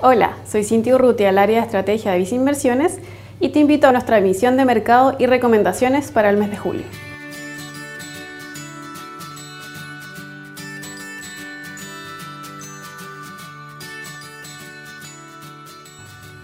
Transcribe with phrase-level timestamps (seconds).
[0.00, 3.00] Hola, soy Cintia Urruti del área de estrategia de Visa Inversiones
[3.40, 6.84] y te invito a nuestra emisión de mercado y recomendaciones para el mes de julio.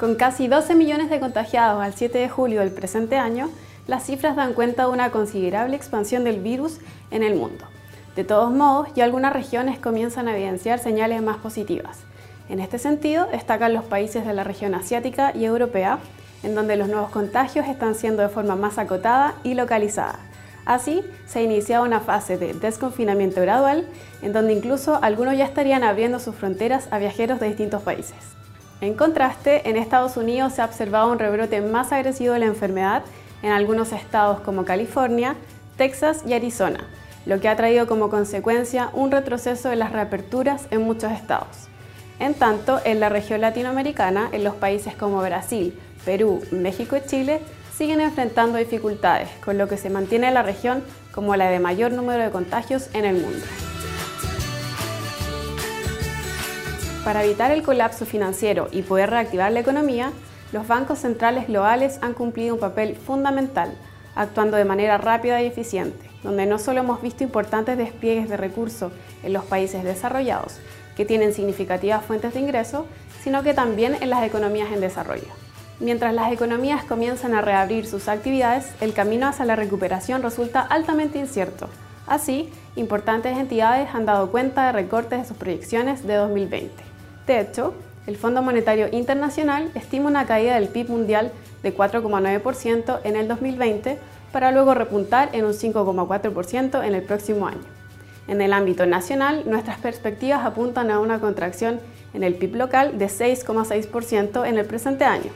[0.00, 3.50] Con casi 12 millones de contagiados al 7 de julio del presente año,
[3.86, 6.80] las cifras dan cuenta de una considerable expansión del virus
[7.12, 7.64] en el mundo.
[8.16, 12.00] De todos modos, ya algunas regiones comienzan a evidenciar señales más positivas.
[12.48, 15.98] En este sentido, destacan los países de la región asiática y europea,
[16.42, 20.18] en donde los nuevos contagios están siendo de forma más acotada y localizada.
[20.66, 23.86] Así, se ha iniciado una fase de desconfinamiento gradual,
[24.22, 28.16] en donde incluso algunos ya estarían abriendo sus fronteras a viajeros de distintos países.
[28.80, 33.02] En contraste, en Estados Unidos se ha observado un rebrote más agresivo de la enfermedad
[33.42, 35.36] en algunos estados como California,
[35.76, 36.80] Texas y Arizona,
[37.26, 41.68] lo que ha traído como consecuencia un retroceso de las reaperturas en muchos estados.
[42.20, 47.40] En tanto, en la región latinoamericana, en los países como Brasil, Perú, México y Chile,
[47.76, 52.22] siguen enfrentando dificultades, con lo que se mantiene la región como la de mayor número
[52.22, 53.44] de contagios en el mundo.
[57.04, 60.12] Para evitar el colapso financiero y poder reactivar la economía,
[60.52, 63.74] los bancos centrales globales han cumplido un papel fundamental,
[64.14, 68.92] actuando de manera rápida y eficiente, donde no solo hemos visto importantes despliegues de recursos
[69.24, 70.60] en los países desarrollados,
[70.96, 72.86] que tienen significativas fuentes de ingreso,
[73.22, 75.28] sino que también en las economías en desarrollo.
[75.80, 81.18] Mientras las economías comienzan a reabrir sus actividades, el camino hacia la recuperación resulta altamente
[81.18, 81.68] incierto.
[82.06, 86.70] Así, importantes entidades han dado cuenta de recortes de sus proyecciones de 2020.
[87.26, 87.74] De hecho,
[88.06, 93.98] el Fondo Monetario Internacional estima una caída del PIB mundial de 4,9% en el 2020
[94.30, 97.73] para luego repuntar en un 5,4% en el próximo año.
[98.26, 101.80] En el ámbito nacional, nuestras perspectivas apuntan a una contracción
[102.14, 105.30] en el PIB local de 6,6% en el presente año,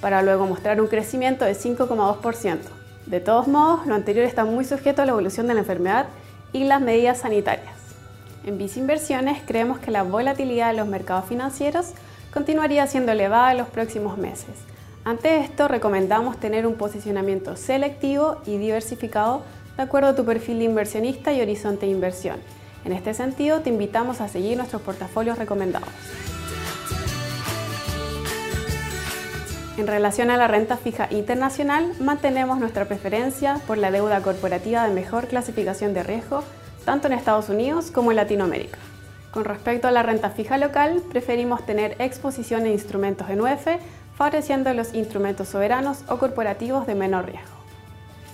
[0.00, 2.58] para luego mostrar un crecimiento de 5,2%.
[3.06, 6.06] De todos modos, lo anterior está muy sujeto a la evolución de la enfermedad
[6.52, 7.74] y las medidas sanitarias.
[8.44, 11.92] En Visa Inversiones creemos que la volatilidad de los mercados financieros
[12.32, 14.56] continuaría siendo elevada en los próximos meses.
[15.04, 19.42] Ante esto, recomendamos tener un posicionamiento selectivo y diversificado
[19.76, 22.36] de acuerdo a tu perfil de inversionista y horizonte inversión.
[22.84, 25.88] En este sentido, te invitamos a seguir nuestros portafolios recomendados.
[29.78, 34.92] En relación a la renta fija internacional, mantenemos nuestra preferencia por la deuda corporativa de
[34.92, 36.44] mejor clasificación de riesgo,
[36.84, 38.78] tanto en Estados Unidos como en Latinoamérica.
[39.30, 43.66] Con respecto a la renta fija local, preferimos tener exposición en instrumentos en UF,
[44.14, 47.61] favoreciendo los instrumentos soberanos o corporativos de menor riesgo.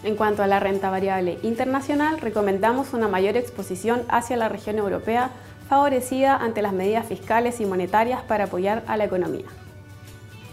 [0.03, 5.31] En cuanto a la renta variable internacional, recomendamos una mayor exposición hacia la región europea,
[5.69, 9.47] favorecida ante las medidas fiscales y monetarias para apoyar a la economía.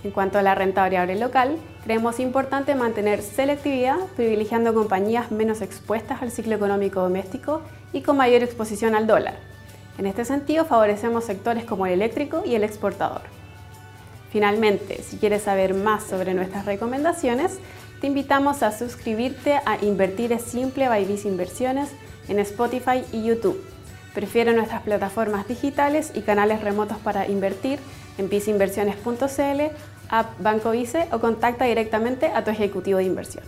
[0.03, 6.21] En cuanto a la renta variable local, creemos importante mantener selectividad, privilegiando compañías menos expuestas
[6.21, 7.61] al ciclo económico doméstico
[7.93, 9.35] y con mayor exposición al dólar,
[9.97, 13.21] en este sentido, favorecemos sectores como el eléctrico y el exportador.
[14.29, 17.59] Finalmente, si quieres saber más sobre nuestras recomendaciones,
[18.01, 21.89] te invitamos a suscribirte a Invertir es Simple by Visa Inversiones
[22.27, 23.63] en Spotify y YouTube.
[24.13, 27.79] Prefiere nuestras plataformas digitales y canales remotos para invertir
[28.17, 29.61] en visainversiones.cl,
[30.09, 33.43] app Banco Vice o contacta directamente a tu ejecutivo de inversión.